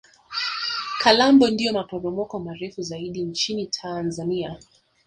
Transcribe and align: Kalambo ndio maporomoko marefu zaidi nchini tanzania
Kalambo 1.01 1.49
ndio 1.49 1.73
maporomoko 1.73 2.39
marefu 2.39 2.81
zaidi 2.81 3.21
nchini 3.23 3.65
tanzania 3.67 4.59